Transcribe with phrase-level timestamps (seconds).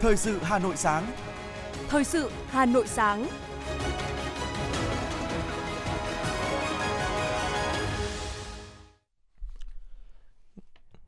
[0.00, 1.06] Thời sự Hà Nội sáng.
[1.88, 3.26] Thời sự Hà Nội sáng.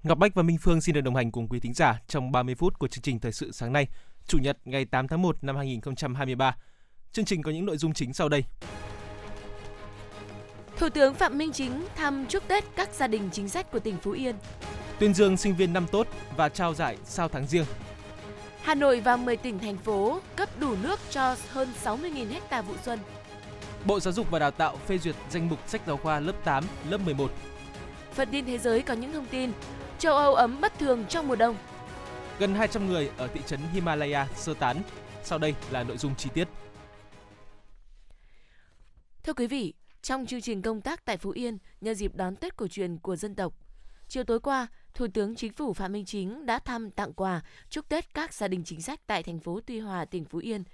[0.03, 2.55] Ngọc Bách và Minh Phương xin được đồng hành cùng quý thính giả trong 30
[2.55, 3.87] phút của chương trình Thời sự sáng nay,
[4.27, 6.57] Chủ nhật ngày 8 tháng 1 năm 2023.
[7.13, 8.45] Chương trình có những nội dung chính sau đây.
[10.81, 13.97] Thủ tướng Phạm Minh Chính thăm chúc Tết các gia đình chính sách của tỉnh
[14.03, 14.37] Phú Yên.
[14.99, 17.65] Tuyên dương sinh viên năm tốt và trao giải sao tháng riêng.
[18.63, 22.75] Hà Nội và 10 tỉnh thành phố cấp đủ nước cho hơn 60.000 ha vụ
[22.85, 22.99] xuân.
[23.85, 26.65] Bộ Giáo dục và Đào tạo phê duyệt danh mục sách giáo khoa lớp 8,
[26.91, 27.31] lớp 11.
[28.13, 29.53] Phần tin thế giới có những thông tin
[29.99, 31.57] châu Âu ấm bất thường trong mùa đông.
[32.39, 34.83] Gần 200 người ở thị trấn Himalaya sơ tán.
[35.23, 36.49] Sau đây là nội dung chi tiết.
[39.23, 42.57] Thưa quý vị, trong chương trình công tác tại Phú Yên nhân dịp đón Tết
[42.57, 43.55] cổ truyền của dân tộc,
[44.09, 47.89] chiều tối qua, Thủ tướng Chính phủ Phạm Minh Chính đã thăm tặng quà chúc
[47.89, 50.65] Tết các gia đình chính sách tại thành phố Tuy Hòa, tỉnh Phú Yên.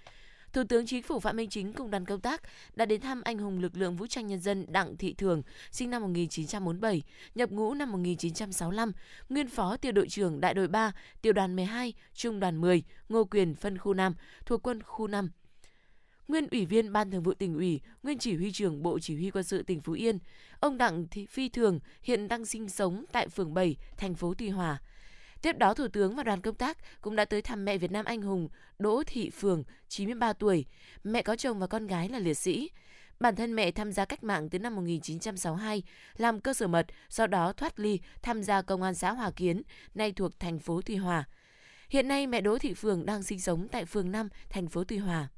[0.53, 2.43] Thủ tướng Chính phủ Phạm Minh Chính cùng đoàn công tác
[2.75, 5.91] đã đến thăm anh hùng lực lượng vũ trang nhân dân Đặng Thị Thường, sinh
[5.91, 7.03] năm 1947,
[7.35, 8.93] nhập ngũ năm 1965,
[9.29, 13.25] nguyên phó tiểu đội trưởng đại đội 3, tiểu đoàn 12, trung đoàn 10, Ngô
[13.25, 14.15] Quyền phân khu 5,
[14.47, 15.31] thuộc quân khu 5,
[16.29, 19.31] nguyên ủy viên ban thường vụ tỉnh ủy, nguyên chỉ huy trưởng Bộ Chỉ huy
[19.31, 20.19] quân sự tỉnh Phú Yên.
[20.61, 24.49] Ông Đặng Thị Phi Thường hiện đang sinh sống tại phường 7, thành phố Tuy
[24.49, 24.81] Hòa.
[25.43, 28.05] Tiếp đó, Thủ tướng và đoàn công tác cũng đã tới thăm mẹ Việt Nam
[28.05, 30.65] anh hùng Đỗ Thị Phường, 93 tuổi.
[31.05, 32.71] Mẹ có chồng và con gái là liệt sĩ.
[33.21, 35.83] Bản thân mẹ tham gia cách mạng từ năm 1962,
[36.17, 39.63] làm cơ sở mật, sau đó thoát ly tham gia công an xã Hòa Kiến,
[39.95, 41.25] nay thuộc thành phố Tuy Hòa.
[41.89, 44.97] Hiện nay mẹ Đỗ Thị Phường đang sinh sống tại phường 5, thành phố Tuy
[44.97, 45.29] Hòa.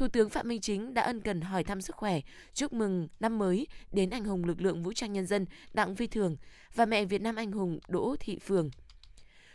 [0.00, 2.20] Thủ tướng Phạm Minh Chính đã ân cần hỏi thăm sức khỏe,
[2.54, 6.06] chúc mừng năm mới đến anh hùng lực lượng vũ trang nhân dân Đặng Vi
[6.06, 6.36] Thường
[6.74, 8.70] và mẹ Việt Nam anh hùng Đỗ Thị Phường.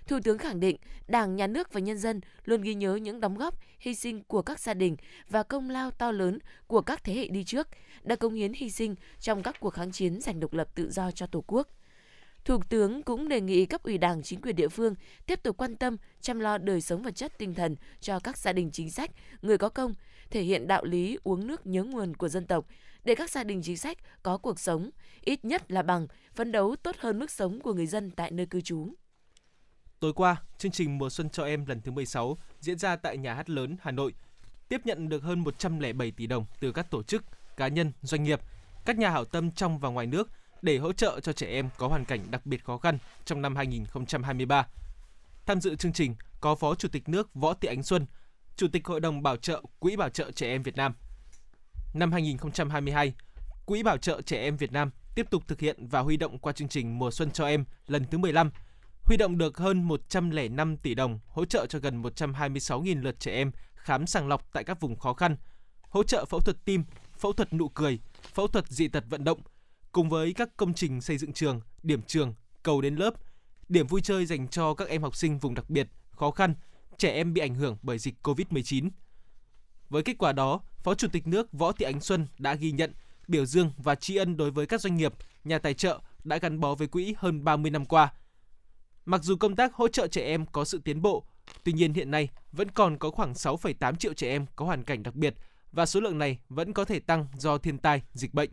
[0.08, 3.38] Thủ tướng khẳng định Đảng, Nhà nước và nhân dân luôn ghi nhớ những đóng
[3.38, 4.96] góp, hy sinh của các gia đình
[5.30, 7.68] và công lao to lớn của các thế hệ đi trước,
[8.03, 11.12] đã công hiến hy sinh trong các cuộc kháng chiến giành độc lập tự do
[11.12, 11.68] cho Tổ quốc.
[12.46, 15.75] Thủ tướng cũng đề nghị cấp ủy Đảng, chính quyền địa phương tiếp tục quan
[15.75, 19.12] tâm, chăm lo đời sống vật chất tinh thần cho các gia đình chính sách,
[19.42, 19.94] người có công,
[20.35, 22.66] thể hiện đạo lý uống nước nhớ nguồn của dân tộc
[23.03, 24.90] để các gia đình chính sách có cuộc sống
[25.22, 28.45] ít nhất là bằng, phấn đấu tốt hơn mức sống của người dân tại nơi
[28.45, 28.94] cư trú.
[30.00, 33.34] Tối qua, chương trình Mùa Xuân cho em lần thứ 16 diễn ra tại Nhà
[33.34, 34.13] hát lớn Hà Nội,
[34.69, 37.24] tiếp nhận được hơn 107 tỷ đồng từ các tổ chức,
[37.57, 38.40] cá nhân, doanh nghiệp,
[38.85, 40.29] các nhà hảo tâm trong và ngoài nước
[40.62, 43.56] để hỗ trợ cho trẻ em có hoàn cảnh đặc biệt khó khăn trong năm
[43.56, 44.68] 2023.
[45.45, 48.06] Tham dự chương trình có Phó Chủ tịch nước Võ Thị Ánh Xuân,
[48.58, 50.94] Chủ tịch Hội đồng Bảo trợ Quỹ Bảo trợ Trẻ Em Việt Nam.
[51.94, 53.14] Năm 2022,
[53.66, 56.54] Quỹ Bảo trợ Trẻ Em Việt Nam tiếp tục thực hiện và huy động qua
[56.54, 58.52] chương trình Mùa Xuân cho em lần thứ 15,
[59.04, 63.52] huy động được hơn 105 tỷ đồng hỗ trợ cho gần 126.000 lượt trẻ em
[63.76, 65.38] khám sàng lọc tại các vùng khó khăn,
[65.90, 66.84] hỗ trợ phẫu thuật tim,
[67.18, 68.00] phẫu thuật nụ cười,
[68.34, 69.40] phẫu thuật dị tật vận động,
[69.92, 72.34] cùng với các công trình xây dựng trường, điểm trường,
[72.64, 73.14] cầu đến lớp,
[73.70, 76.54] điểm vui chơi dành cho các em học sinh vùng đặc biệt, khó khăn,
[76.97, 78.89] trẻ em bị ảnh hưởng bởi dịch COVID-19.
[79.89, 82.94] Với kết quả đó, Phó Chủ tịch nước Võ Thị Ánh Xuân đã ghi nhận,
[83.28, 85.13] biểu dương và tri ân đối với các doanh nghiệp,
[85.44, 88.13] nhà tài trợ đã gắn bó với quỹ hơn 30 năm qua.
[89.06, 91.25] Mặc dù công tác hỗ trợ trẻ em có sự tiến bộ,
[91.63, 95.03] tuy nhiên hiện nay vẫn còn có khoảng 6,8 triệu trẻ em có hoàn cảnh
[95.03, 95.35] đặc biệt
[95.72, 98.50] và số lượng này vẫn có thể tăng do thiên tai, dịch bệnh.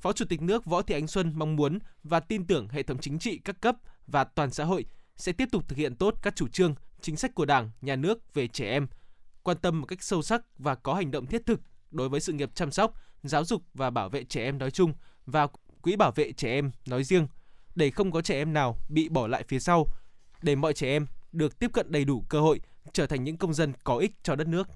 [0.00, 2.98] Phó Chủ tịch nước Võ Thị Ánh Xuân mong muốn và tin tưởng hệ thống
[2.98, 3.76] chính trị các cấp
[4.06, 4.84] và toàn xã hội
[5.16, 6.74] sẽ tiếp tục thực hiện tốt các chủ trương,
[7.04, 8.86] chính sách của Đảng, Nhà nước về trẻ em,
[9.42, 11.60] quan tâm một cách sâu sắc và có hành động thiết thực
[11.90, 14.92] đối với sự nghiệp chăm sóc, giáo dục và bảo vệ trẻ em nói chung
[15.26, 15.46] và
[15.82, 17.26] Quỹ bảo vệ trẻ em nói riêng,
[17.74, 19.86] để không có trẻ em nào bị bỏ lại phía sau,
[20.42, 22.60] để mọi trẻ em được tiếp cận đầy đủ cơ hội
[22.92, 24.68] trở thành những công dân có ích cho đất nước.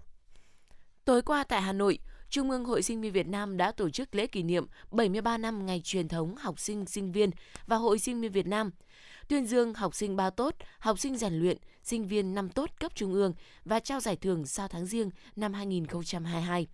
[1.04, 1.98] Tối qua tại Hà Nội,
[2.30, 5.66] Trung ương Hội Sinh viên Việt Nam đã tổ chức lễ kỷ niệm 73 năm
[5.66, 7.30] ngày truyền thống học sinh sinh viên
[7.66, 8.70] và Hội Sinh viên Việt Nam–
[9.28, 12.92] tuyên dương học sinh ba tốt, học sinh rèn luyện, sinh viên năm tốt cấp
[12.94, 13.32] trung ương
[13.64, 16.66] và trao giải thưởng sau tháng riêng năm 2022.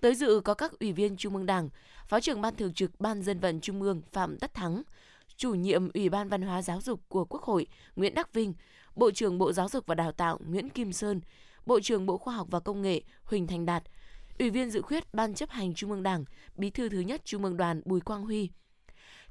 [0.00, 1.68] Tới dự có các ủy viên Trung ương Đảng,
[2.08, 4.82] Phó trưởng Ban Thường trực Ban Dân vận Trung ương Phạm Tất Thắng,
[5.36, 8.54] chủ nhiệm Ủy ban Văn hóa Giáo dục của Quốc hội Nguyễn Đắc Vinh,
[8.94, 11.20] Bộ trưởng Bộ Giáo dục và Đào tạo Nguyễn Kim Sơn,
[11.66, 13.82] Bộ trưởng Bộ Khoa học và Công nghệ Huỳnh Thành Đạt,
[14.38, 16.24] Ủy viên dự khuyết Ban chấp hành Trung ương Đảng,
[16.56, 18.50] Bí thư thứ nhất Trung ương Đoàn Bùi Quang Huy,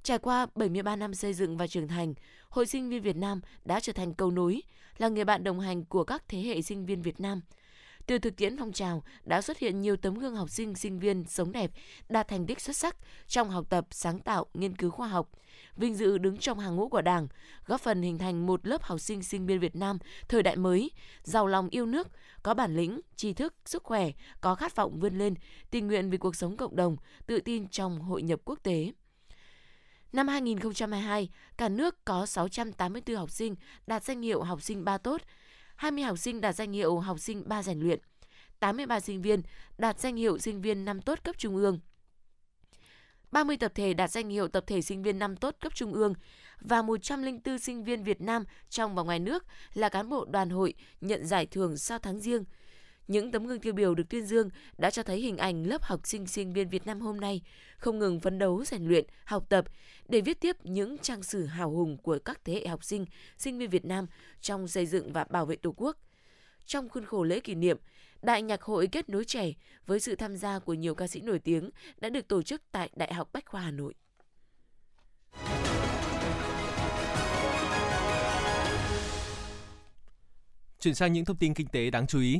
[0.07, 2.13] Trải qua 73 năm xây dựng và trưởng thành,
[2.49, 4.61] Hội sinh viên Việt Nam đã trở thành cầu nối,
[4.97, 7.41] là người bạn đồng hành của các thế hệ sinh viên Việt Nam.
[8.07, 11.25] Từ thực tiễn phong trào đã xuất hiện nhiều tấm gương học sinh, sinh viên
[11.27, 11.71] sống đẹp,
[12.09, 12.97] đạt thành tích xuất sắc
[13.27, 15.29] trong học tập, sáng tạo, nghiên cứu khoa học,
[15.75, 17.27] vinh dự đứng trong hàng ngũ của Đảng,
[17.65, 19.97] góp phần hình thành một lớp học sinh sinh viên Việt Nam
[20.27, 20.91] thời đại mới,
[21.23, 22.07] giàu lòng yêu nước,
[22.43, 24.11] có bản lĩnh, tri thức, sức khỏe,
[24.41, 25.33] có khát vọng vươn lên,
[25.71, 28.91] tình nguyện vì cuộc sống cộng đồng, tự tin trong hội nhập quốc tế.
[30.13, 33.56] Năm 2022, cả nước có 684 học sinh
[33.88, 35.21] đạt danh hiệu học sinh ba tốt,
[35.75, 38.00] 20 học sinh đạt danh hiệu học sinh ba rèn luyện,
[38.59, 39.42] 83 sinh viên
[39.77, 41.80] đạt danh hiệu sinh viên năm tốt cấp trung ương,
[43.31, 46.13] 30 tập thể đạt danh hiệu tập thể sinh viên năm tốt cấp trung ương
[46.62, 50.74] và 104 sinh viên Việt Nam trong và ngoài nước là cán bộ đoàn hội
[51.01, 52.44] nhận giải thưởng sau tháng riêng.
[53.07, 56.00] Những tấm gương tiêu biểu được tuyên dương đã cho thấy hình ảnh lớp học
[56.04, 57.42] sinh sinh viên Việt Nam hôm nay
[57.77, 59.65] không ngừng phấn đấu rèn luyện, học tập
[60.07, 63.06] để viết tiếp những trang sử hào hùng của các thế hệ học sinh,
[63.38, 64.06] sinh viên Việt Nam
[64.42, 65.98] trong xây dựng và bảo vệ Tổ quốc.
[66.65, 67.77] Trong khuôn khổ lễ kỷ niệm,
[68.21, 69.53] Đại nhạc hội kết nối trẻ
[69.86, 72.89] với sự tham gia của nhiều ca sĩ nổi tiếng đã được tổ chức tại
[72.95, 73.94] Đại học Bách khoa Hà Nội.
[80.80, 82.39] Chuyển sang những thông tin kinh tế đáng chú ý.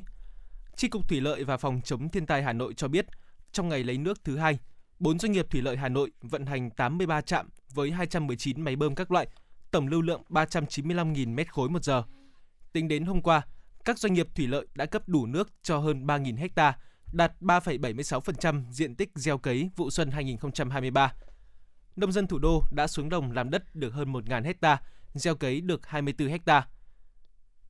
[0.78, 3.06] Tri cục Thủy lợi và Phòng chống thiên tai Hà Nội cho biết,
[3.52, 4.60] trong ngày lấy nước thứ hai,
[5.00, 8.96] 4 doanh nghiệp thủy lợi Hà Nội vận hành 83 trạm với 219 máy bơm
[8.96, 9.28] các loại,
[9.72, 12.04] tổng lưu lượng 395.000 m khối một giờ.
[12.74, 13.42] Tính đến hôm qua,
[13.86, 16.78] các doanh nghiệp thủy lợi đã cấp đủ nước cho hơn 3.000 ha,
[17.14, 21.14] đạt 3,76% diện tích gieo cấy vụ xuân 2023.
[21.96, 24.82] Nông dân thủ đô đã xuống đồng làm đất được hơn 1.000 ha,
[25.14, 26.68] gieo cấy được 24 ha.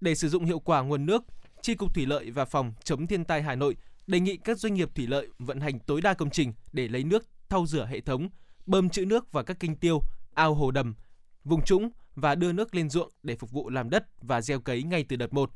[0.01, 1.23] Để sử dụng hiệu quả nguồn nước,
[1.61, 3.75] Tri cục Thủy lợi và Phòng chống thiên tai Hà Nội
[4.07, 7.03] đề nghị các doanh nghiệp thủy lợi vận hành tối đa công trình để lấy
[7.03, 8.29] nước thau rửa hệ thống,
[8.65, 10.01] bơm trữ nước vào các kênh tiêu,
[10.33, 10.95] ao hồ đầm,
[11.43, 14.83] vùng trũng và đưa nước lên ruộng để phục vụ làm đất và gieo cấy
[14.83, 15.51] ngay từ đợt 1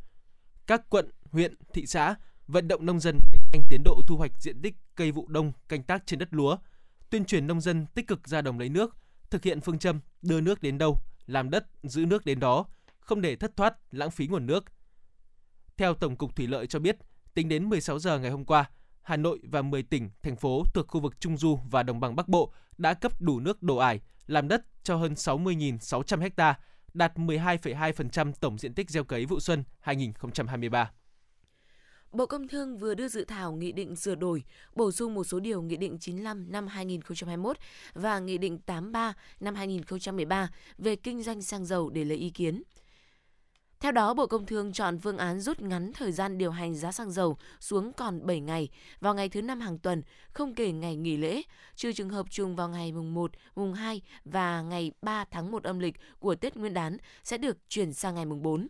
[0.67, 2.15] các quận, huyện, thị xã
[2.47, 3.19] vận động nông dân
[3.53, 6.57] nhanh tiến độ thu hoạch diện tích cây vụ đông canh tác trên đất lúa,
[7.09, 8.97] tuyên truyền nông dân tích cực ra đồng lấy nước,
[9.29, 12.65] thực hiện phương châm đưa nước đến đâu, làm đất giữ nước đến đó,
[12.99, 14.65] không để thất thoát, lãng phí nguồn nước.
[15.81, 16.97] Theo Tổng cục Thủy lợi cho biết,
[17.33, 18.69] tính đến 16 giờ ngày hôm qua,
[19.01, 22.15] Hà Nội và 10 tỉnh, thành phố thuộc khu vực Trung Du và Đồng bằng
[22.15, 26.59] Bắc Bộ đã cấp đủ nước đổ ải, làm đất cho hơn 60.600 ha
[26.93, 30.91] đạt 12,2% tổng diện tích gieo cấy vụ xuân 2023.
[32.11, 34.43] Bộ Công Thương vừa đưa dự thảo nghị định sửa đổi,
[34.75, 37.57] bổ sung một số điều Nghị định 95 năm 2021
[37.93, 42.63] và Nghị định 83 năm 2013 về kinh doanh xăng dầu để lấy ý kiến.
[43.81, 46.91] Theo đó, Bộ Công Thương chọn phương án rút ngắn thời gian điều hành giá
[46.91, 48.69] xăng dầu xuống còn 7 ngày
[48.99, 51.41] vào ngày thứ năm hàng tuần, không kể ngày nghỉ lễ,
[51.75, 55.63] trừ trường hợp trùng vào ngày mùng 1, mùng 2 và ngày 3 tháng 1
[55.63, 58.67] âm lịch của Tết Nguyên đán sẽ được chuyển sang ngày mùng 4.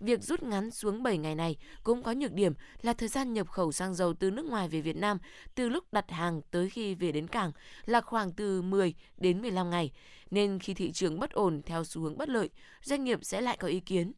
[0.00, 3.48] Việc rút ngắn xuống 7 ngày này cũng có nhược điểm là thời gian nhập
[3.48, 5.18] khẩu xăng dầu từ nước ngoài về Việt Nam
[5.54, 7.52] từ lúc đặt hàng tới khi về đến cảng
[7.86, 9.92] là khoảng từ 10 đến 15 ngày,
[10.30, 12.50] nên khi thị trường bất ổn theo xu hướng bất lợi,
[12.82, 14.12] doanh nghiệp sẽ lại có ý kiến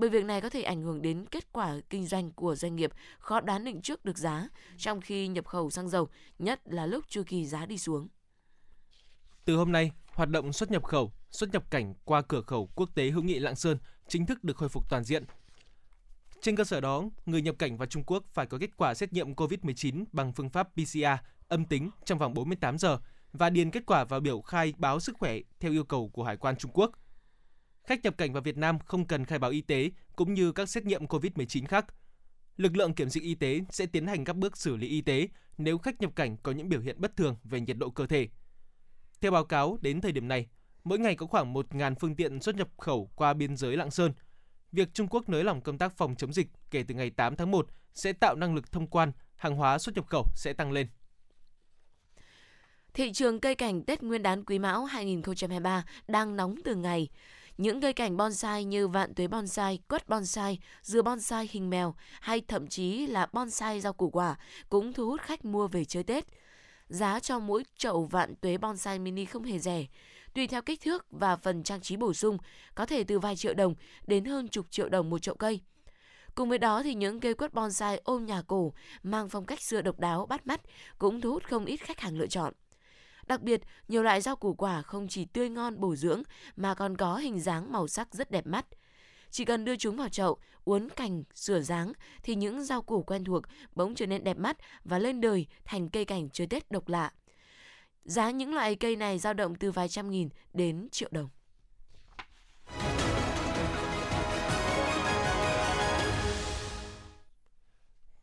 [0.00, 2.90] bởi việc này có thể ảnh hưởng đến kết quả kinh doanh của doanh nghiệp
[3.18, 6.08] khó đoán định trước được giá trong khi nhập khẩu xăng dầu,
[6.38, 8.08] nhất là lúc chu kỳ giá đi xuống.
[9.44, 12.94] Từ hôm nay, hoạt động xuất nhập khẩu, xuất nhập cảnh qua cửa khẩu quốc
[12.94, 15.24] tế hữu nghị Lạng Sơn chính thức được khôi phục toàn diện.
[16.40, 19.12] Trên cơ sở đó, người nhập cảnh vào Trung Quốc phải có kết quả xét
[19.12, 21.06] nghiệm COVID-19 bằng phương pháp PCR
[21.48, 22.98] âm tính trong vòng 48 giờ
[23.32, 26.36] và điền kết quả vào biểu khai báo sức khỏe theo yêu cầu của Hải
[26.36, 26.90] quan Trung Quốc–
[27.84, 30.68] Khách nhập cảnh vào Việt Nam không cần khai báo y tế cũng như các
[30.68, 31.86] xét nghiệm COVID-19 khác.
[32.56, 35.28] Lực lượng kiểm dịch y tế sẽ tiến hành các bước xử lý y tế
[35.58, 38.28] nếu khách nhập cảnh có những biểu hiện bất thường về nhiệt độ cơ thể.
[39.20, 40.46] Theo báo cáo, đến thời điểm này,
[40.84, 44.12] mỗi ngày có khoảng 1.000 phương tiện xuất nhập khẩu qua biên giới Lạng Sơn.
[44.72, 47.50] Việc Trung Quốc nới lỏng công tác phòng chống dịch kể từ ngày 8 tháng
[47.50, 50.86] 1 sẽ tạo năng lực thông quan, hàng hóa xuất nhập khẩu sẽ tăng lên.
[52.94, 57.08] Thị trường cây cảnh Tết Nguyên đán Quý Mão 2023 đang nóng từ ngày.
[57.60, 62.40] Những cây cảnh bonsai như vạn tuế bonsai, quất bonsai, dừa bonsai hình mèo hay
[62.48, 64.36] thậm chí là bonsai rau củ quả
[64.68, 66.24] cũng thu hút khách mua về chơi Tết.
[66.88, 69.86] Giá cho mỗi chậu vạn tuế bonsai mini không hề rẻ.
[70.34, 72.38] Tùy theo kích thước và phần trang trí bổ sung,
[72.74, 73.74] có thể từ vài triệu đồng
[74.06, 75.60] đến hơn chục triệu đồng một chậu cây.
[76.34, 79.82] Cùng với đó thì những cây quất bonsai ôm nhà cổ mang phong cách xưa
[79.82, 80.60] độc đáo bắt mắt
[80.98, 82.54] cũng thu hút không ít khách hàng lựa chọn.
[83.30, 86.22] Đặc biệt, nhiều loại rau củ quả không chỉ tươi ngon bổ dưỡng
[86.56, 88.66] mà còn có hình dáng màu sắc rất đẹp mắt.
[89.30, 93.24] Chỉ cần đưa chúng vào chậu, uốn cành, sửa dáng thì những rau củ quen
[93.24, 93.42] thuộc
[93.74, 97.12] bỗng trở nên đẹp mắt và lên đời thành cây cảnh chơi Tết độc lạ.
[98.04, 101.28] Giá những loại cây này dao động từ vài trăm nghìn đến triệu đồng.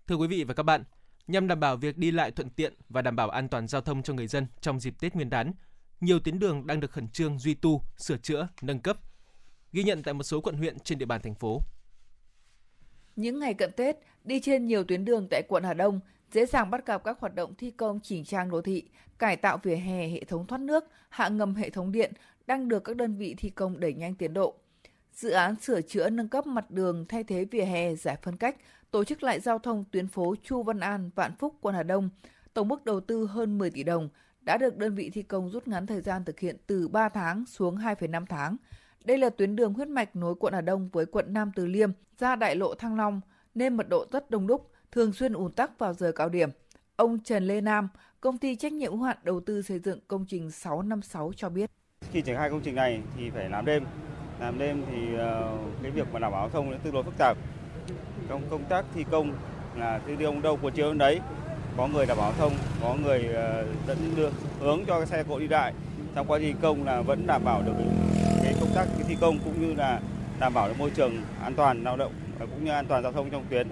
[0.08, 0.84] Thưa quý vị và các bạn,
[1.28, 4.04] nhằm đảm bảo việc đi lại thuận tiện và đảm bảo an toàn giao thông
[4.04, 5.54] cho người dân trong dịp Tết Nguyên đán,
[6.02, 8.98] nhiều tuyến đường đang được khẩn trương duy tu, sửa chữa, nâng cấp.
[9.72, 11.62] Ghi nhận tại một số quận huyện trên địa bàn thành phố.
[13.16, 16.00] Những ngày cận Tết, đi trên nhiều tuyến đường tại quận Hà Đông
[16.32, 19.58] dễ dàng bắt gặp các hoạt động thi công chỉnh trang đô thị, cải tạo
[19.64, 22.14] vỉa hè, hệ thống thoát nước, hạ ngầm hệ thống điện
[22.48, 24.56] đang được các đơn vị thi công đẩy nhanh tiến độ.
[25.14, 28.58] Dự án sửa chữa nâng cấp mặt đường thay thế vỉa hè giải phân cách,
[28.92, 32.10] tổ chức lại giao thông tuyến phố Chu Văn An, Vạn Phúc, quận Hà Đông,
[32.54, 34.10] tổng mức đầu tư hơn 10 tỷ đồng,
[34.42, 37.46] đã được đơn vị thi công rút ngắn thời gian thực hiện từ 3 tháng
[37.46, 38.58] xuống 2,5 tháng.
[39.06, 41.92] Đây là tuyến đường huyết mạch nối quận Hà Đông với quận Nam Từ Liêm
[42.18, 43.22] ra đại lộ Thăng Long
[43.56, 46.50] nên mật độ rất đông đúc, thường xuyên ùn tắc vào giờ cao điểm.
[46.96, 47.90] Ông Trần Lê Nam,
[48.22, 51.72] công ty trách nhiệm hữu hạn đầu tư xây dựng công trình 656 cho biết.
[52.12, 53.86] Khi triển khai công trình này thì phải làm đêm.
[54.40, 57.38] Làm đêm thì ờ, cái việc mà đảm bảo giao thông tương đối phức tạp.
[58.30, 59.34] Trong công tác thi công
[59.76, 61.20] là thi công đâu của chiều đấy
[61.78, 65.40] có người đảm bảo thông, có người ờ, dẫn đường hướng cho cái xe cộ
[65.40, 65.74] đi lại.
[66.16, 67.74] Trong quá trình công là vẫn đảm bảo được
[68.44, 70.02] cái công tác cái thi công cũng như là
[70.40, 73.12] đảm bảo được môi trường an toàn lao động và cũng như an toàn giao
[73.12, 73.68] thông trong tuyến.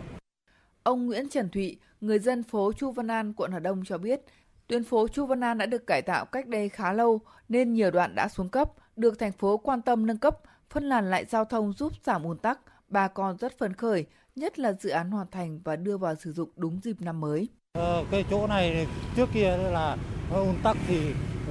[0.83, 4.21] Ông Nguyễn Trần Thụy, người dân phố Chu Văn An, quận Hà Đông cho biết,
[4.67, 7.91] tuyến phố Chu Văn An đã được cải tạo cách đây khá lâu nên nhiều
[7.91, 10.37] đoạn đã xuống cấp, được thành phố quan tâm nâng cấp,
[10.69, 12.59] phân làn lại giao thông giúp giảm ùn tắc.
[12.87, 16.33] Bà con rất phấn khởi, nhất là dự án hoàn thành và đưa vào sử
[16.33, 17.47] dụng đúng dịp năm mới.
[17.73, 19.97] Ờ, cái chỗ này trước kia là
[20.33, 20.99] ùn tắc thì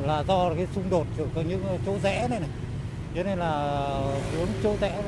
[0.02, 2.48] là do cái xung đột của những chỗ rẽ này này.
[3.14, 3.76] Thế nên là
[4.32, 5.02] hướng chỗ rẽ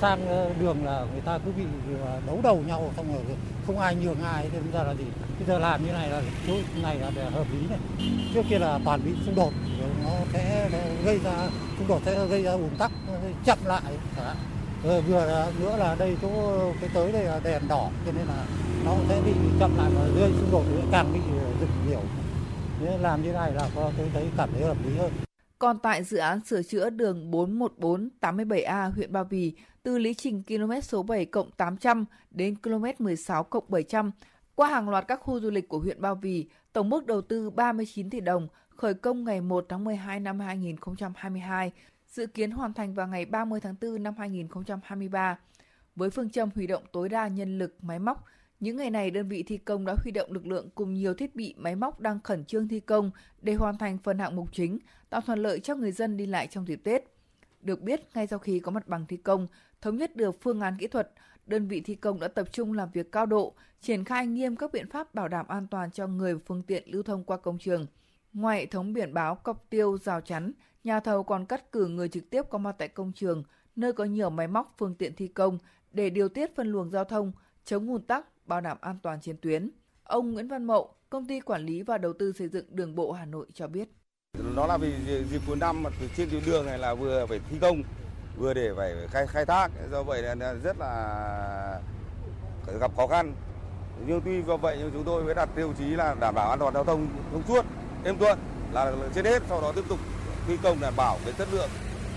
[0.00, 1.62] sang ờ, đường là người ta cứ bị
[2.04, 3.22] ờ, đấu đầu nhau xong rồi
[3.66, 5.04] không ai nhường ai nên ra là gì
[5.38, 7.78] bây giờ làm như này là chỗ này là để hợp lý này
[8.34, 9.52] trước kia là toàn bị xung đột
[10.04, 10.68] nó sẽ
[11.04, 12.90] gây ra xung đột sẽ gây ra ùn tắc
[13.44, 13.82] chậm lại
[14.84, 16.28] rồi vừa nữa là đây chỗ
[16.80, 18.46] cái tới đây là đèn đỏ cho nên là
[18.84, 21.20] nó sẽ bị chậm lại và gây xung đột càng bị
[21.60, 22.00] dừng nhiều.
[22.80, 25.12] Nên làm như này là tôi thấy cảm thấy hợp lý hơn.
[25.58, 30.80] Còn tại dự án sửa chữa đường 41487A huyện Ba Vì từ lý trình km
[30.82, 34.10] số 7 cộng 800 đến km 16 cộng 700
[34.54, 37.50] qua hàng loạt các khu du lịch của huyện Ba Vì, tổng mức đầu tư
[37.50, 41.72] 39 tỷ đồng, khởi công ngày 1 tháng 12 năm 2022,
[42.10, 45.38] dự kiến hoàn thành vào ngày 30 tháng 4 năm 2023.
[45.96, 48.24] Với phương châm huy động tối đa nhân lực, máy móc,
[48.60, 51.36] những ngày này, đơn vị thi công đã huy động lực lượng cùng nhiều thiết
[51.36, 53.10] bị máy móc đang khẩn trương thi công
[53.42, 54.78] để hoàn thành phần hạng mục chính,
[55.10, 57.04] tạo thuận lợi cho người dân đi lại trong dịp Tết.
[57.62, 59.46] Được biết, ngay sau khi có mặt bằng thi công,
[59.80, 61.12] thống nhất được phương án kỹ thuật,
[61.46, 64.72] đơn vị thi công đã tập trung làm việc cao độ, triển khai nghiêm các
[64.72, 67.58] biện pháp bảo đảm an toàn cho người và phương tiện lưu thông qua công
[67.58, 67.86] trường.
[68.32, 70.52] Ngoài hệ thống biển báo, cọc tiêu, rào chắn,
[70.84, 73.42] nhà thầu còn cắt cử người trực tiếp có mặt tại công trường,
[73.76, 75.58] nơi có nhiều máy móc phương tiện thi công
[75.92, 77.32] để điều tiết phân luồng giao thông,
[77.64, 79.70] chống ùn tắc, bảo đảm an toàn trên tuyến.
[80.04, 83.12] Ông Nguyễn Văn Mậu, công ty quản lý và đầu tư xây dựng đường bộ
[83.12, 83.88] Hà Nội cho biết.
[84.56, 84.94] Nó là vì
[85.30, 87.82] dịp cuối năm mà trên tuyến đường này là vừa phải thi công,
[88.38, 91.80] vừa để phải khai khai thác, do vậy là rất là
[92.80, 93.34] gặp khó khăn.
[94.06, 96.58] Nhưng tuy do vậy nhưng chúng tôi mới đặt tiêu chí là đảm bảo an
[96.58, 97.64] toàn giao thông thông suốt,
[98.04, 98.38] êm thuận
[98.72, 99.98] là trên hết, sau đó tiếp tục
[100.50, 101.68] thi công đảm bảo cái chất lượng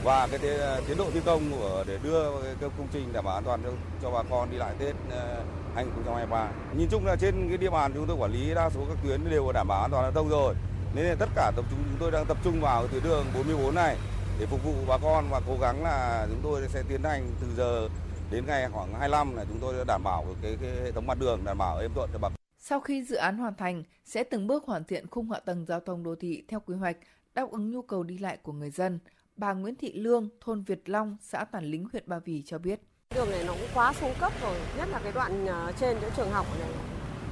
[0.03, 0.39] và cái
[0.87, 3.69] tiến độ thi công của để đưa cái công trình đảm bảo an toàn cho,
[4.01, 5.43] cho bà con đi lại Tết ờ,
[5.75, 6.49] 2023.
[6.77, 9.29] Nhìn chung là trên cái địa bàn chúng tôi quản lý đa số các tuyến
[9.29, 10.55] đều đảm bảo an toàn giao thông rồi.
[10.95, 13.75] Nên là tất cả tập trung chúng tôi đang tập trung vào tuyến đường 44
[13.75, 13.97] này
[14.39, 17.47] để phục vụ bà con và cố gắng là chúng tôi sẽ tiến hành từ
[17.57, 17.89] giờ
[18.31, 21.17] đến ngày khoảng 25 là chúng tôi đã đảm bảo cái, cái hệ thống mặt
[21.19, 24.23] đường đảm bảo êm thuận cho bà con sau khi dự án hoàn thành, sẽ
[24.23, 26.97] từng bước hoàn thiện khung hạ tầng giao thông đô thị theo quy hoạch,
[27.33, 28.99] đáp ứng nhu cầu đi lại của người dân.
[29.35, 32.79] Bà Nguyễn Thị Lương, thôn Việt Long, xã Tản Lính, huyện Ba Vì cho biết.
[33.15, 36.07] Đường này nó cũng quá xuống cấp rồi, nhất là cái đoạn ờ, trên chỗ
[36.17, 36.69] trường học này.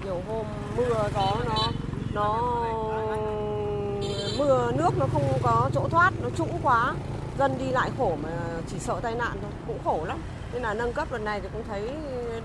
[0.03, 0.45] Nhiều hôm
[0.77, 1.71] mưa gió nó
[2.13, 2.57] nó
[4.37, 6.95] mưa nước nó không có chỗ thoát, nó trũng quá.
[7.39, 10.19] Dân đi lại khổ mà chỉ sợ tai nạn thôi, cũng khổ lắm.
[10.53, 11.89] Nên là nâng cấp lần này thì cũng thấy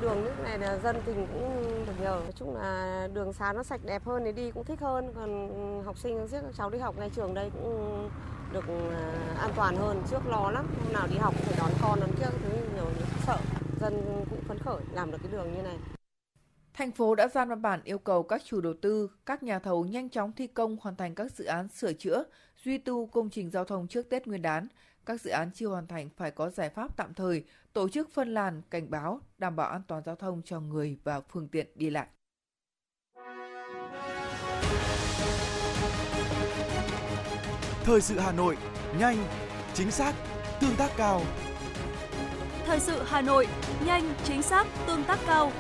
[0.00, 2.20] đường nước này là dân tình cũng được nhờ.
[2.24, 5.12] Nói chung là đường xá nó sạch đẹp hơn thì đi cũng thích hơn.
[5.14, 8.08] Còn học sinh các cháu đi học ngay trường đây cũng
[8.52, 12.00] được à, an toàn hơn trước lo lắm hôm nào đi học phải đón con
[12.00, 12.86] đón kia thứ nhiều
[13.26, 13.38] sợ
[13.80, 15.76] dân cũng phấn khởi làm được cái đường như này
[16.74, 19.84] Thành phố đã ra văn bản yêu cầu các chủ đầu tư, các nhà thầu
[19.84, 22.24] nhanh chóng thi công hoàn thành các dự án sửa chữa,
[22.64, 24.68] duy tu công trình giao thông trước Tết Nguyên đán.
[25.06, 28.34] Các dự án chưa hoàn thành phải có giải pháp tạm thời, tổ chức phân
[28.34, 31.90] làn, cảnh báo, đảm bảo an toàn giao thông cho người và phương tiện đi
[31.90, 32.06] lại.
[37.84, 38.56] Thời sự Hà Nội,
[38.98, 39.16] nhanh,
[39.74, 40.14] chính xác,
[40.60, 41.22] tương tác cao.
[42.64, 43.46] Thời sự Hà Nội,
[43.86, 45.52] nhanh, chính xác, tương tác cao.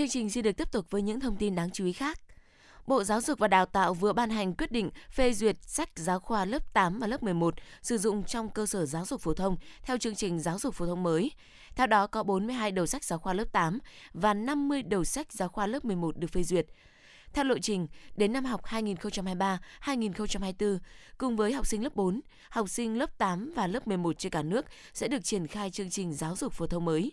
[0.00, 2.20] Chương trình xin được tiếp tục với những thông tin đáng chú ý khác.
[2.86, 6.20] Bộ Giáo dục và Đào tạo vừa ban hành quyết định phê duyệt sách giáo
[6.20, 9.56] khoa lớp 8 và lớp 11 sử dụng trong cơ sở giáo dục phổ thông
[9.82, 11.30] theo chương trình giáo dục phổ thông mới.
[11.76, 13.78] Theo đó có 42 đầu sách giáo khoa lớp 8
[14.12, 16.66] và 50 đầu sách giáo khoa lớp 11 được phê duyệt.
[17.32, 20.78] Theo lộ trình, đến năm học 2023-2024,
[21.18, 24.42] cùng với học sinh lớp 4, học sinh lớp 8 và lớp 11 trên cả
[24.42, 27.12] nước sẽ được triển khai chương trình giáo dục phổ thông mới.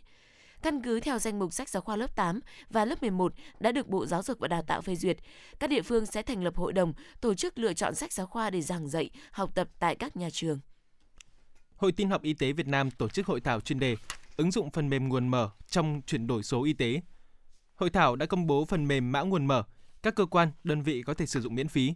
[0.61, 3.87] Căn cứ theo danh mục sách giáo khoa lớp 8 và lớp 11 đã được
[3.87, 5.17] Bộ Giáo dục và Đào tạo phê duyệt,
[5.59, 8.49] các địa phương sẽ thành lập hội đồng tổ chức lựa chọn sách giáo khoa
[8.49, 10.59] để giảng dạy, học tập tại các nhà trường.
[11.75, 13.95] Hội tin học y tế Việt Nam tổ chức hội thảo chuyên đề
[14.37, 17.01] ứng dụng phần mềm nguồn mở trong chuyển đổi số y tế.
[17.75, 19.63] Hội thảo đã công bố phần mềm mã nguồn mở,
[20.03, 21.93] các cơ quan, đơn vị có thể sử dụng miễn phí.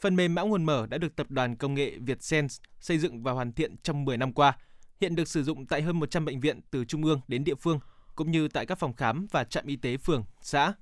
[0.00, 3.32] Phần mềm mã nguồn mở đã được tập đoàn công nghệ Vietsense xây dựng và
[3.32, 4.58] hoàn thiện trong 10 năm qua,
[5.00, 7.80] hiện được sử dụng tại hơn 100 bệnh viện từ trung ương đến địa phương,
[8.14, 10.72] cũng như tại các phòng khám và trạm y tế phường, xã.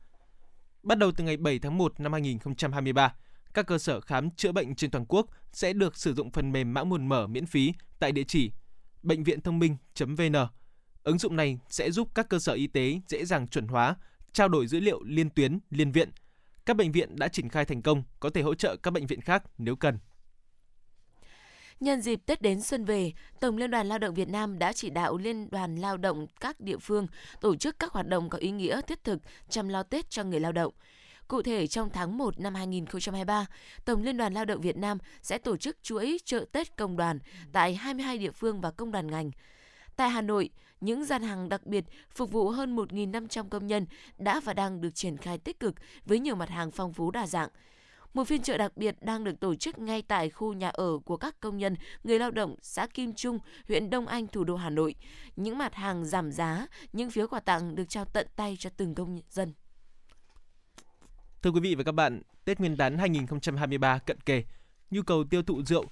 [0.83, 3.15] Bắt đầu từ ngày 7 tháng 1 năm 2023,
[3.55, 6.75] các cơ sở khám chữa bệnh trên toàn quốc sẽ được sử dụng phần mềm
[6.75, 8.53] mã nguồn mở miễn phí tại địa chỉ
[9.03, 10.37] bệnh viện thông minh.vn.
[11.03, 13.97] Ứng dụng này sẽ giúp các cơ sở y tế dễ dàng chuẩn hóa,
[14.33, 16.11] trao đổi dữ liệu liên tuyến, liên viện.
[16.67, 19.21] Các bệnh viện đã triển khai thành công có thể hỗ trợ các bệnh viện
[19.21, 19.99] khác nếu cần.
[21.81, 24.91] Nhân dịp Tết đến xuân về, Tổng Liên đoàn Lao động Việt Nam đã chỉ
[24.91, 27.07] đạo Liên đoàn Lao động các địa phương
[27.41, 29.19] tổ chức các hoạt động có ý nghĩa thiết thực
[29.49, 30.73] chăm lo Tết cho người lao động.
[31.29, 33.47] Cụ thể, trong tháng 1 năm 2023,
[33.85, 37.19] Tổng Liên đoàn Lao động Việt Nam sẽ tổ chức chuỗi chợ Tết công đoàn
[37.53, 39.31] tại 22 địa phương và công đoàn ngành.
[39.97, 43.87] Tại Hà Nội, những gian hàng đặc biệt phục vụ hơn 1.500 công nhân
[44.19, 45.75] đã và đang được triển khai tích cực
[46.07, 47.49] với nhiều mặt hàng phong phú đa dạng.
[48.17, 51.17] Một phiên chợ đặc biệt đang được tổ chức ngay tại khu nhà ở của
[51.17, 53.39] các công nhân, người lao động xã Kim Trung,
[53.69, 54.95] huyện Đông Anh, thủ đô Hà Nội.
[55.37, 58.95] Những mặt hàng giảm giá, những phiếu quà tặng được trao tận tay cho từng
[58.95, 59.53] công dân.
[61.43, 64.45] Thưa quý vị và các bạn, Tết Nguyên đán 2023 cận kề,
[64.91, 65.85] nhu cầu tiêu thụ rượu,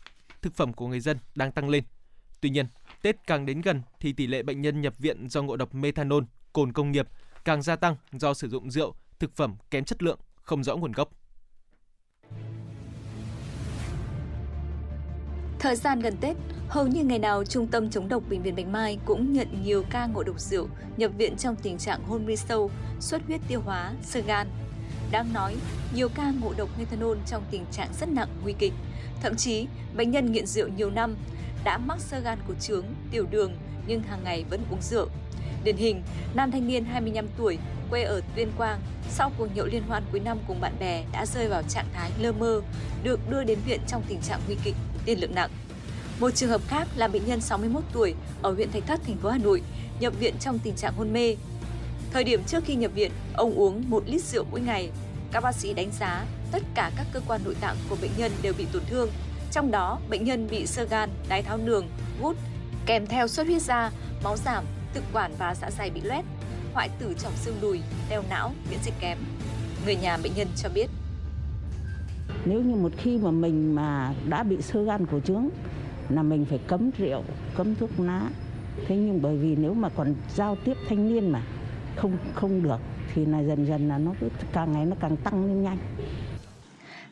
[0.42, 1.84] thực phẩm của người dân đang tăng lên.
[2.40, 2.66] Tuy nhiên,
[3.02, 6.24] Tết càng đến gần thì tỷ lệ bệnh nhân nhập viện do ngộ độc methanol,
[6.52, 7.08] cồn công nghiệp
[7.44, 10.92] càng gia tăng do sử dụng rượu, thực phẩm kém chất lượng, không rõ nguồn
[10.92, 11.10] gốc.
[15.64, 16.36] Thời gian gần Tết,
[16.68, 19.84] hầu như ngày nào Trung tâm chống độc Bệnh viện Bạch Mai cũng nhận nhiều
[19.90, 23.60] ca ngộ độc rượu nhập viện trong tình trạng hôn mê sâu, xuất huyết tiêu
[23.60, 24.46] hóa, sơ gan.
[25.10, 25.56] Đáng nói,
[25.94, 28.72] nhiều ca ngộ độc methanol trong tình trạng rất nặng, nguy kịch.
[29.22, 31.16] Thậm chí, bệnh nhân nghiện rượu nhiều năm,
[31.64, 33.52] đã mắc sơ gan của trướng, tiểu đường
[33.86, 35.08] nhưng hàng ngày vẫn uống rượu.
[35.64, 36.02] Điển hình,
[36.34, 37.58] nam thanh niên 25 tuổi,
[37.90, 41.26] quê ở Tuyên Quang, sau cuộc nhậu liên hoan cuối năm cùng bạn bè đã
[41.26, 42.60] rơi vào trạng thái lơ mơ,
[43.02, 45.50] được đưa đến viện trong tình trạng nguy kịch, tiên lượng nặng.
[46.20, 49.30] Một trường hợp khác là bệnh nhân 61 tuổi ở huyện Thạch Thất, thành phố
[49.30, 49.62] Hà Nội,
[50.00, 51.36] nhập viện trong tình trạng hôn mê.
[52.12, 54.90] Thời điểm trước khi nhập viện, ông uống 1 lít rượu mỗi ngày.
[55.32, 58.32] Các bác sĩ đánh giá tất cả các cơ quan nội tạng của bệnh nhân
[58.42, 59.10] đều bị tổn thương.
[59.52, 61.88] Trong đó, bệnh nhân bị sơ gan, đái tháo đường,
[62.20, 62.36] gút,
[62.86, 63.90] kèm theo xuất huyết da,
[64.24, 64.64] máu giảm,
[64.94, 66.24] thực quản và dạ dày bị loét,
[66.74, 69.18] hoại tử trọng xương đùi, đeo não, miễn dịch kém.
[69.84, 70.86] Người nhà bệnh nhân cho biết.
[72.46, 75.48] Nếu như một khi mà mình mà đã bị sơ gan cổ trướng
[76.08, 77.22] là mình phải cấm rượu,
[77.56, 78.30] cấm thuốc lá.
[78.86, 81.42] Thế nhưng bởi vì nếu mà còn giao tiếp thanh niên mà
[81.96, 82.78] không không được
[83.14, 85.78] thì là dần dần là nó cứ càng ngày nó càng tăng lên nhanh.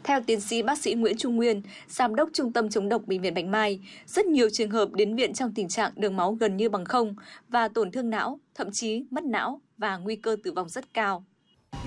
[0.04, 3.20] Theo tiến sĩ bác sĩ Nguyễn Trung Nguyên, giám đốc Trung tâm chống độc Bệnh
[3.20, 6.56] viện Bạch Mai, rất nhiều trường hợp đến viện trong tình trạng đường máu gần
[6.56, 7.14] như bằng không
[7.48, 11.24] và tổn thương não, thậm chí mất não và nguy cơ tử vong rất cao.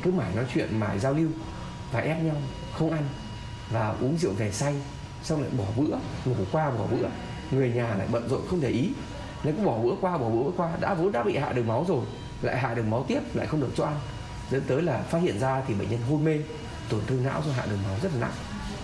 [0.04, 1.30] Cứ mãi nói chuyện, mãi giao lưu
[1.94, 2.36] và ép nhau
[2.74, 3.04] không ăn
[3.72, 4.76] và uống rượu về say,
[5.24, 7.08] xong lại bỏ bữa, ngủ qua bỏ bữa,
[7.52, 8.90] người nhà lại bận rộn không để ý,
[9.44, 11.86] nên cứ bỏ bữa qua bỏ bữa qua đã vốn đã bị hạ đường máu
[11.88, 12.06] rồi,
[12.42, 13.96] lại hạ đường máu tiếp lại không được cho ăn,
[14.52, 16.40] dẫn tới là phát hiện ra thì bệnh nhân hôn mê
[16.90, 18.34] tổn thương não do hạ đường máu rất nặng.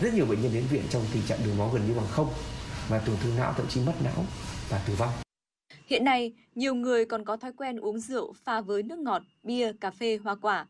[0.01, 2.29] Rất nhiều bệnh nhân đến viện trong tình trạng đường máu gần như bằng không
[2.89, 4.25] và tổn thương não thậm chí mất não
[4.69, 5.09] và tử vong.
[5.87, 9.71] Hiện nay, nhiều người còn có thói quen uống rượu pha với nước ngọt, bia,
[9.81, 10.65] cà phê, hoa quả.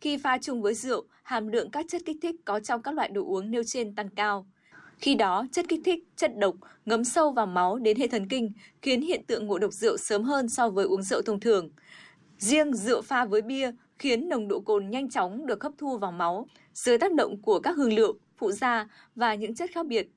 [0.00, 3.08] Khi pha chung với rượu, hàm lượng các chất kích thích có trong các loại
[3.08, 4.46] đồ uống nêu trên tăng cao.
[4.98, 6.54] Khi đó, chất kích thích, chất độc
[6.84, 10.22] ngấm sâu vào máu đến hệ thần kinh, khiến hiện tượng ngộ độc rượu sớm
[10.22, 11.70] hơn so với uống rượu thông thường.
[12.38, 16.12] Riêng rượu pha với bia khiến nồng độ cồn nhanh chóng được hấp thu vào
[16.12, 20.08] máu dưới tác động của các hương liệu, phụ gia và những chất khác biệt.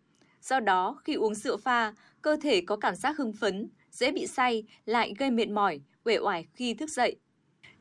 [0.42, 4.28] Do đó, khi uống rượu pha, cơ thể có cảm giác hưng phấn, dễ bị
[4.28, 7.16] say, lại gây mệt mỏi, uể oải khi thức dậy.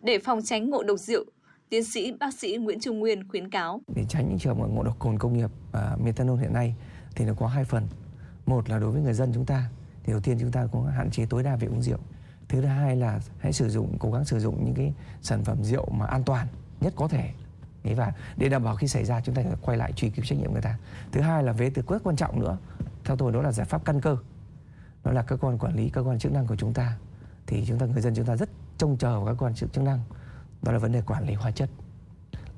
[0.01, 1.25] Để phòng tránh ngộ độc rượu,
[1.70, 3.81] tiến sĩ bác sĩ Nguyễn Trung Nguyên khuyến cáo.
[3.94, 6.74] Để tránh những trường hợp ngộ độc cồn công nghiệp và methanol hiện nay
[7.14, 7.87] thì nó có hai phần.
[8.46, 9.70] Một là đối với người dân chúng ta,
[10.04, 11.98] thì đầu tiên chúng ta có hạn chế tối đa việc uống rượu.
[12.48, 15.90] thứ hai là hãy sử dụng, cố gắng sử dụng những cái sản phẩm rượu
[15.90, 16.46] mà an toàn
[16.81, 17.31] nhất có thể
[17.85, 20.24] Đấy, và để đảm bảo khi xảy ra chúng ta phải quay lại truy cứu
[20.24, 20.78] trách nhiệm người ta
[21.12, 22.59] thứ hai là về từ rất quan trọng nữa,
[23.04, 24.16] theo tôi đó là giải pháp căn cơ
[25.04, 26.98] đó là cơ quan quản lý, cơ quan chức năng của chúng ta
[27.46, 29.85] thì chúng ta, người dân chúng ta rất trông chờ vào các cơ quan chức
[29.85, 30.00] năng
[30.62, 31.71] đó là vấn đề quản lý hóa chất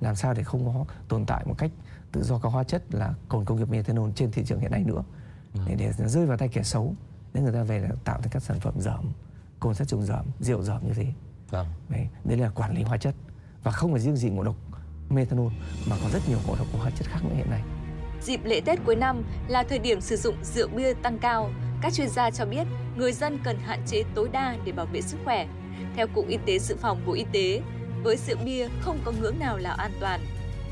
[0.00, 1.70] làm sao để không có tồn tại một cách
[2.12, 4.84] tự do các hóa chất là cồn công nghiệp methanol trên thị trường hiện nay
[4.84, 5.02] nữa
[5.66, 6.94] để, để nó rơi vào tay kẻ xấu
[7.34, 9.12] để người ta về là tạo thành các sản phẩm dởm
[9.60, 11.06] cồn sát trùng dởm rượu dởm như thế
[11.50, 11.66] Vâng.
[11.88, 13.14] đấy, đấy là quản lý hóa chất
[13.62, 14.56] và không phải riêng gì ngộ độc
[15.08, 15.52] methanol
[15.90, 17.62] mà còn rất nhiều ngộ độc của hóa chất khác nữa hiện nay
[18.22, 21.50] Dịp lễ Tết cuối năm là thời điểm sử dụng rượu bia tăng cao.
[21.82, 25.00] Các chuyên gia cho biết người dân cần hạn chế tối đa để bảo vệ
[25.02, 25.48] sức khỏe.
[25.96, 27.62] Theo Cục Y tế Dự phòng Bộ Y tế,
[28.02, 30.20] với rượu bia không có ngưỡng nào là an toàn.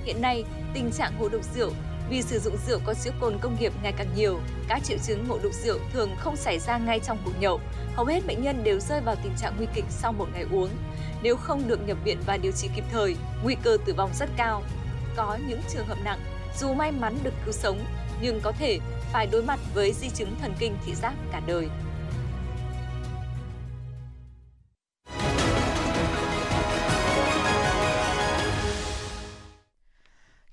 [0.04, 1.70] Hiện nay, tình trạng ngộ độc rượu
[2.10, 4.40] vì sử dụng rượu có chứa cồn công nghiệp ngày càng nhiều.
[4.68, 7.60] Các triệu chứng ngộ độc rượu thường không xảy ra ngay trong cuộc nhậu.
[7.94, 10.68] Hầu hết bệnh nhân đều rơi vào tình trạng nguy kịch sau một ngày uống.
[11.22, 14.28] Nếu không được nhập viện và điều trị kịp thời, nguy cơ tử vong rất
[14.36, 14.62] cao.
[15.16, 16.20] Có những trường hợp nặng,
[16.58, 17.78] dù may mắn được cứu sống,
[18.20, 18.78] nhưng có thể
[19.12, 21.68] phải đối mặt với di chứng thần kinh thị giác cả đời.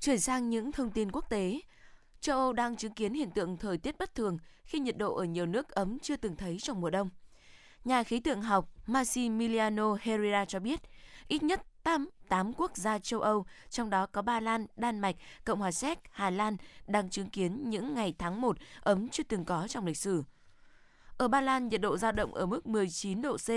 [0.05, 1.59] Chuyển sang những thông tin quốc tế.
[2.21, 5.23] Châu Âu đang chứng kiến hiện tượng thời tiết bất thường khi nhiệt độ ở
[5.23, 7.09] nhiều nước ấm chưa từng thấy trong mùa đông.
[7.85, 10.79] Nhà khí tượng học Massimiliano Herrera cho biết,
[11.27, 15.15] ít nhất 8, 8 quốc gia châu Âu, trong đó có Ba Lan, Đan Mạch,
[15.45, 19.45] Cộng hòa Séc, Hà Lan, đang chứng kiến những ngày tháng 1 ấm chưa từng
[19.45, 20.23] có trong lịch sử.
[21.17, 23.49] Ở Ba Lan, nhiệt độ dao động ở mức 19 độ C,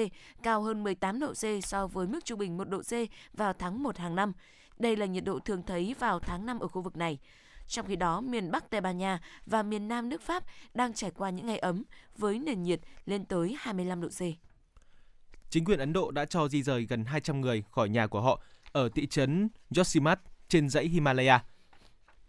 [0.42, 2.92] cao hơn 18 độ C so với mức trung bình 1 độ C
[3.32, 4.32] vào tháng 1 hàng năm.
[4.78, 7.18] Đây là nhiệt độ thường thấy vào tháng 5 ở khu vực này.
[7.66, 11.10] Trong khi đó, miền Bắc Tây Ban Nha và miền Nam nước Pháp đang trải
[11.10, 11.82] qua những ngày ấm
[12.16, 14.20] với nền nhiệt lên tới 25 độ C.
[15.50, 18.42] Chính quyền Ấn Độ đã cho di rời gần 200 người khỏi nhà của họ
[18.72, 21.44] ở thị trấn Yosemite trên dãy Himalaya.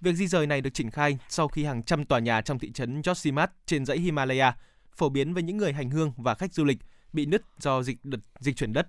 [0.01, 2.71] Việc di rời này được triển khai sau khi hàng trăm tòa nhà trong thị
[2.71, 4.55] trấn Yosemite trên dãy Himalaya
[4.95, 6.77] phổ biến với những người hành hương và khách du lịch
[7.13, 8.87] bị nứt do dịch đợt, dịch chuyển đất.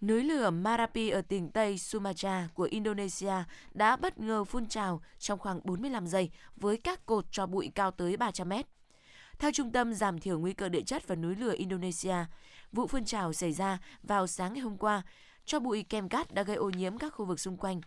[0.00, 3.32] Núi lửa Marapi ở tỉnh Tây Sumatra của Indonesia
[3.74, 7.90] đã bất ngờ phun trào trong khoảng 45 giây với các cột tro bụi cao
[7.90, 8.66] tới 300 mét.
[9.38, 12.14] Theo Trung tâm Giảm thiểu nguy cơ địa chất và núi lửa Indonesia,
[12.72, 15.02] vụ phun trào xảy ra vào sáng ngày hôm qua.
[15.44, 17.80] Cho bụi kem cát đã gây ô nhiễm các khu vực xung quanh.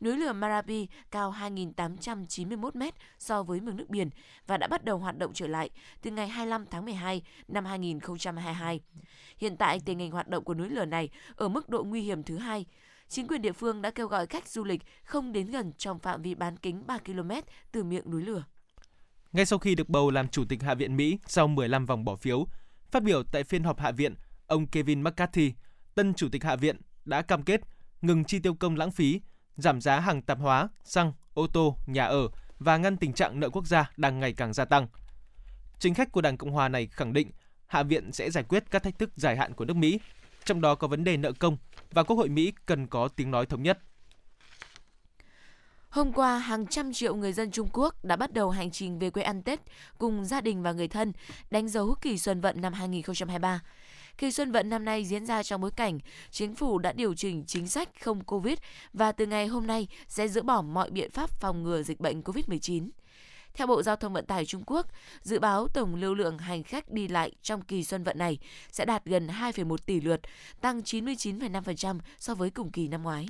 [0.00, 4.10] Núi lửa Marapi cao 2.891 mét so với mực nước biển
[4.46, 5.70] và đã bắt đầu hoạt động trở lại
[6.02, 8.80] từ ngày 25 tháng 12 năm 2022.
[9.38, 12.22] Hiện tại, tình hình hoạt động của núi lửa này ở mức độ nguy hiểm
[12.22, 12.66] thứ hai.
[13.08, 16.22] Chính quyền địa phương đã kêu gọi khách du lịch không đến gần trong phạm
[16.22, 17.30] vi bán kính 3 km
[17.72, 18.44] từ miệng núi lửa.
[19.32, 22.16] Ngay sau khi được bầu làm Chủ tịch Hạ viện Mỹ sau 15 vòng bỏ
[22.16, 22.46] phiếu,
[22.90, 24.14] phát biểu tại phiên họp Hạ viện,
[24.46, 25.52] ông Kevin McCarthy,
[25.94, 27.60] tân Chủ tịch Hạ viện, đã cam kết
[28.02, 29.20] ngừng chi tiêu công lãng phí,
[29.56, 33.50] giảm giá hàng tạp hóa, xăng, ô tô, nhà ở và ngăn tình trạng nợ
[33.50, 34.88] quốc gia đang ngày càng gia tăng.
[35.78, 37.30] Chính khách của Đảng Cộng hòa này khẳng định
[37.66, 40.00] Hạ viện sẽ giải quyết các thách thức dài hạn của nước Mỹ,
[40.44, 41.56] trong đó có vấn đề nợ công
[41.92, 43.78] và Quốc hội Mỹ cần có tiếng nói thống nhất.
[45.88, 49.10] Hôm qua, hàng trăm triệu người dân Trung Quốc đã bắt đầu hành trình về
[49.10, 49.60] quê ăn Tết
[49.98, 51.12] cùng gia đình và người thân,
[51.50, 53.60] đánh dấu kỳ Xuân Vận năm 2023.
[54.18, 55.98] Kỳ Xuân Vận năm nay diễn ra trong bối cảnh
[56.30, 58.58] chính phủ đã điều chỉnh chính sách không Covid
[58.92, 62.22] và từ ngày hôm nay sẽ dỡ bỏ mọi biện pháp phòng ngừa dịch bệnh
[62.22, 62.88] Covid-19.
[63.54, 64.86] Theo Bộ Giao thông Vận tải Trung Quốc,
[65.22, 68.38] dự báo tổng lưu lượng hành khách đi lại trong kỳ xuân vận này
[68.70, 70.20] sẽ đạt gần 2,1 tỷ lượt,
[70.60, 73.26] tăng 99,5% so với cùng kỳ năm ngoái.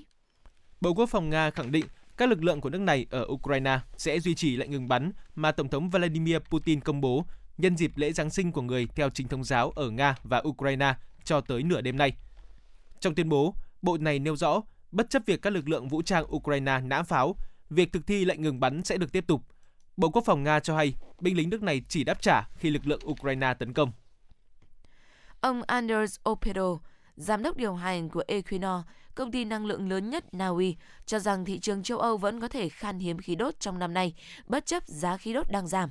[0.80, 4.20] Bộ Quốc phòng Nga khẳng định các lực lượng của nước này ở Ukraine sẽ
[4.20, 7.24] duy trì lệnh ngừng bắn mà Tổng thống Vladimir Putin công bố
[7.58, 10.94] nhân dịp lễ Giáng sinh của người theo chính thống giáo ở Nga và Ukraine
[11.24, 12.12] cho tới nửa đêm nay.
[13.00, 16.34] Trong tuyên bố, Bộ này nêu rõ, bất chấp việc các lực lượng vũ trang
[16.34, 17.36] Ukraine nã pháo,
[17.70, 19.42] việc thực thi lệnh ngừng bắn sẽ được tiếp tục.
[19.96, 22.86] Bộ Quốc phòng Nga cho hay, binh lính nước này chỉ đáp trả khi lực
[22.86, 23.92] lượng Ukraine tấn công.
[25.40, 26.78] Ông Anders Opero,
[27.16, 28.80] giám đốc điều hành của Equinor,
[29.14, 32.40] công ty năng lượng lớn nhất Na Uy, cho rằng thị trường châu Âu vẫn
[32.40, 34.14] có thể khan hiếm khí đốt trong năm nay,
[34.46, 35.90] bất chấp giá khí đốt đang giảm.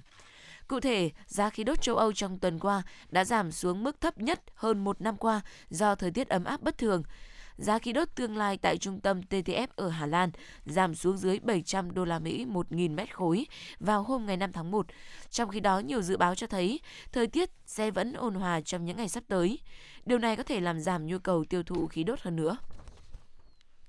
[0.67, 4.17] Cụ thể, giá khí đốt châu Âu trong tuần qua đã giảm xuống mức thấp
[4.17, 7.03] nhất hơn một năm qua do thời tiết ấm áp bất thường.
[7.57, 10.31] Giá khí đốt tương lai tại trung tâm TTF ở Hà Lan
[10.65, 13.45] giảm xuống dưới 700 đô la Mỹ 1.000 mét khối
[13.79, 14.85] vào hôm ngày 5 tháng 1.
[15.29, 16.79] Trong khi đó, nhiều dự báo cho thấy
[17.11, 19.59] thời tiết sẽ vẫn ôn hòa trong những ngày sắp tới.
[20.05, 22.57] Điều này có thể làm giảm nhu cầu tiêu thụ khí đốt hơn nữa.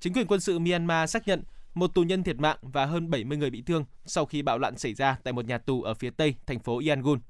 [0.00, 1.42] Chính quyền quân sự Myanmar xác nhận
[1.76, 4.78] một tù nhân thiệt mạng và hơn 70 người bị thương sau khi bạo loạn
[4.78, 7.20] xảy ra tại một nhà tù ở phía tây thành phố Yangon.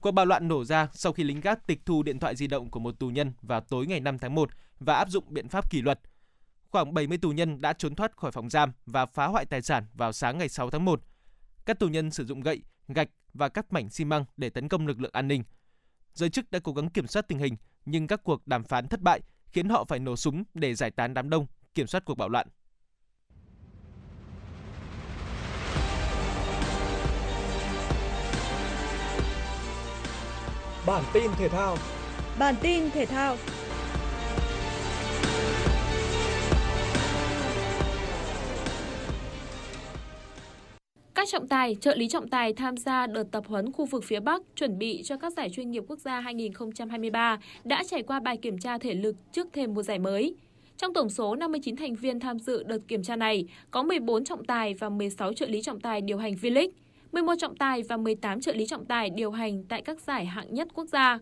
[0.00, 2.70] Cuộc bạo loạn nổ ra sau khi lính gác tịch thu điện thoại di động
[2.70, 5.70] của một tù nhân vào tối ngày 5 tháng 1 và áp dụng biện pháp
[5.70, 6.00] kỷ luật.
[6.70, 9.86] Khoảng 70 tù nhân đã trốn thoát khỏi phòng giam và phá hoại tài sản
[9.94, 11.00] vào sáng ngày 6 tháng 1.
[11.66, 14.86] Các tù nhân sử dụng gậy, gạch và các mảnh xi măng để tấn công
[14.86, 15.44] lực lượng an ninh.
[16.14, 17.56] Giới chức đã cố gắng kiểm soát tình hình,
[17.86, 21.14] nhưng các cuộc đàm phán thất bại khiến họ phải nổ súng để giải tán
[21.14, 22.46] đám đông, kiểm soát cuộc bạo loạn.
[30.86, 31.76] Bản tin thể thao.
[32.38, 33.36] Bản tin thể thao.
[41.14, 44.20] Các trọng tài, trợ lý trọng tài tham gia đợt tập huấn khu vực phía
[44.20, 48.36] Bắc chuẩn bị cho các giải chuyên nghiệp quốc gia 2023 đã trải qua bài
[48.36, 50.34] kiểm tra thể lực trước thêm một giải mới.
[50.76, 54.44] Trong tổng số 59 thành viên tham dự đợt kiểm tra này, có 14 trọng
[54.44, 56.70] tài và 16 trợ lý trọng tài điều hành V-League,
[57.14, 60.54] 11 trọng tài và 18 trợ lý trọng tài điều hành tại các giải hạng
[60.54, 61.18] nhất quốc gia.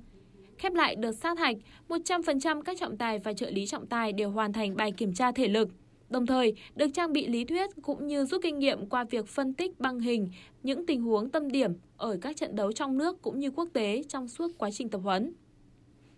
[0.59, 1.57] Khép lại đợt sát hạch,
[1.89, 5.33] 100% các trọng tài và trợ lý trọng tài đều hoàn thành bài kiểm tra
[5.33, 5.69] thể lực.
[6.09, 9.55] Đồng thời, được trang bị lý thuyết cũng như rút kinh nghiệm qua việc phân
[9.55, 10.29] tích băng hình
[10.63, 14.03] những tình huống tâm điểm ở các trận đấu trong nước cũng như quốc tế
[14.09, 15.33] trong suốt quá trình tập huấn.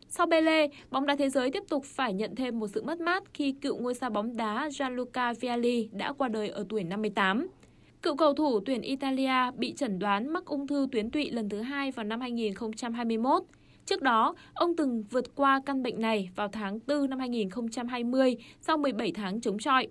[0.09, 3.23] Sau Pele, bóng đá thế giới tiếp tục phải nhận thêm một sự mất mát
[3.35, 7.47] khi cựu ngôi sao bóng đá Gianluca Vialli đã qua đời ở tuổi 58.
[8.05, 11.61] Cựu cầu thủ tuyển Italia bị chẩn đoán mắc ung thư tuyến tụy lần thứ
[11.61, 13.43] hai vào năm 2021.
[13.87, 18.77] Trước đó, ông từng vượt qua căn bệnh này vào tháng 4 năm 2020 sau
[18.77, 19.89] 17 tháng chống chọi.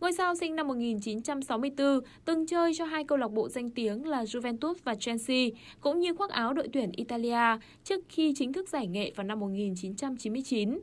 [0.00, 4.24] Ngôi sao sinh năm 1964 từng chơi cho hai câu lạc bộ danh tiếng là
[4.24, 5.46] Juventus và Chelsea,
[5.80, 9.40] cũng như khoác áo đội tuyển Italia trước khi chính thức giải nghệ vào năm
[9.40, 10.78] 1999.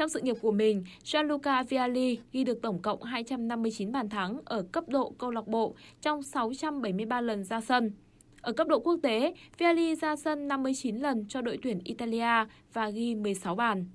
[0.00, 4.62] Trong sự nghiệp của mình, Gianluca Vialli ghi được tổng cộng 259 bàn thắng ở
[4.72, 7.92] cấp độ câu lạc bộ trong 673 lần ra sân.
[8.40, 12.90] Ở cấp độ quốc tế, Vialli ra sân 59 lần cho đội tuyển Italia và
[12.90, 13.86] ghi 16 bàn.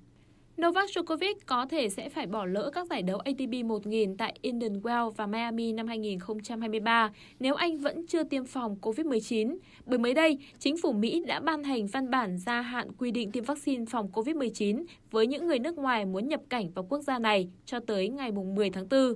[0.62, 4.74] Novak Djokovic có thể sẽ phải bỏ lỡ các giải đấu ATP 1000 tại Indian
[4.74, 9.58] Wells và Miami năm 2023 nếu anh vẫn chưa tiêm phòng COVID-19.
[9.86, 13.32] Bởi mới đây, chính phủ Mỹ đã ban hành văn bản gia hạn quy định
[13.32, 17.20] tiêm vaccine phòng COVID-19 với những người nước ngoài muốn nhập cảnh vào quốc gia
[17.20, 19.13] này cho tới ngày 10 tháng 4.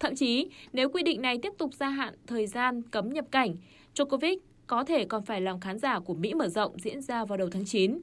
[0.00, 3.56] Thậm chí, nếu quy định này tiếp tục gia hạn thời gian cấm nhập cảnh,
[3.94, 7.38] Djokovic có thể còn phải làm khán giả của Mỹ mở rộng diễn ra vào
[7.38, 8.00] đầu tháng 9.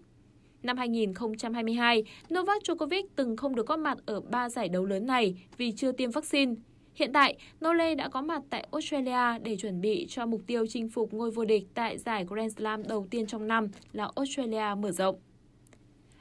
[0.63, 5.36] Năm 2022, Novak Djokovic từng không được góp mặt ở ba giải đấu lớn này
[5.58, 6.56] vì chưa tiêm vaccine.
[6.96, 10.89] Hiện tại, Nole đã có mặt tại Australia để chuẩn bị cho mục tiêu chinh
[10.89, 14.91] phục ngôi vô địch tại giải Grand Slam đầu tiên trong năm là Australia mở
[14.91, 15.15] rộng.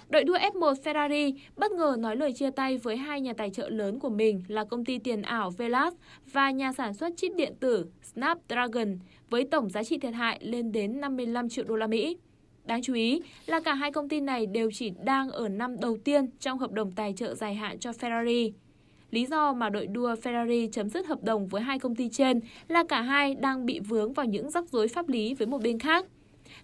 [0.08, 3.68] Đội đua F1 Ferrari bất ngờ nói lời chia tay với hai nhà tài trợ
[3.68, 5.94] lớn của mình là công ty tiền ảo Velas
[6.32, 8.98] và nhà sản xuất chip điện tử Snapdragon
[9.30, 12.16] với tổng giá trị thiệt hại lên đến 55 triệu đô la Mỹ.
[12.66, 15.96] Đáng chú ý là cả hai công ty này đều chỉ đang ở năm đầu
[16.04, 18.50] tiên trong hợp đồng tài trợ dài hạn cho Ferrari.
[19.10, 22.40] Lý do mà đội đua Ferrari chấm dứt hợp đồng với hai công ty trên
[22.68, 25.78] là cả hai đang bị vướng vào những rắc rối pháp lý với một bên
[25.78, 26.06] khác.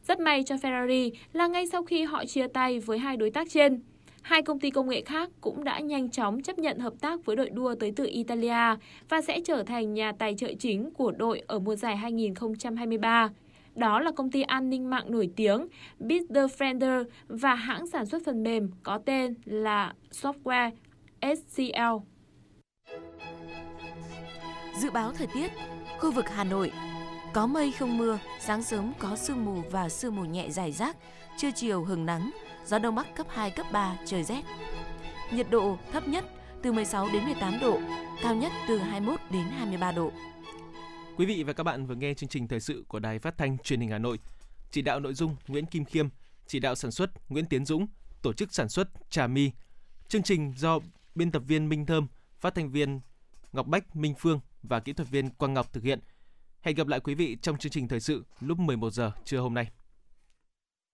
[0.08, 3.50] Rất may cho Ferrari là ngay sau khi họ chia tay với hai đối tác
[3.50, 3.80] trên,
[4.22, 7.36] hai công ty công nghệ khác cũng đã nhanh chóng chấp nhận hợp tác với
[7.36, 8.76] đội đua tới từ Italia
[9.08, 13.30] và sẽ trở thành nhà tài trợ chính của đội ở mùa giải 2023.
[13.74, 15.66] Đó là công ty an ninh mạng nổi tiếng
[16.00, 20.70] Bitdefender và hãng sản xuất phần mềm có tên là Software
[21.22, 22.06] SCL.
[24.78, 25.52] Dự báo thời tiết,
[26.00, 26.72] khu vực Hà Nội
[27.32, 30.96] có mây không mưa, sáng sớm có sương mù và sương mù nhẹ dài rác,
[31.36, 32.30] trưa chiều hừng nắng,
[32.66, 34.42] gió đông bắc cấp 2, cấp 3, trời rét.
[35.32, 36.24] Nhiệt độ thấp nhất
[36.62, 37.78] từ 16 đến 18 độ,
[38.22, 40.10] cao nhất từ 21 đến 23 độ.
[41.16, 43.58] Quý vị và các bạn vừa nghe chương trình thời sự của Đài Phát thanh
[43.58, 44.18] Truyền hình Hà Nội.
[44.70, 46.08] Chỉ đạo nội dung Nguyễn Kim Khiêm,
[46.46, 47.86] chỉ đạo sản xuất Nguyễn Tiến Dũng,
[48.22, 49.50] tổ chức sản xuất Trà My.
[50.08, 50.78] Chương trình do
[51.14, 52.06] biên tập viên Minh Thơm,
[52.40, 53.00] phát thanh viên
[53.52, 56.00] Ngọc Bách, Minh Phương và kỹ thuật viên Quang Ngọc thực hiện.
[56.60, 59.54] Hẹn gặp lại quý vị trong chương trình thời sự lúc 11 giờ trưa hôm
[59.54, 59.70] nay.